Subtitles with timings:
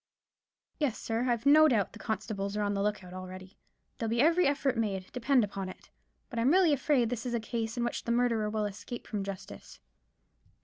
[0.79, 3.59] "Yes, sir; I've no doubt the constables are on the look out already.
[3.99, 5.91] There'll be every effort made, depend upon it;
[6.27, 9.23] but I'm really afraid this is a case in which the murderer will escape from
[9.23, 9.79] justice."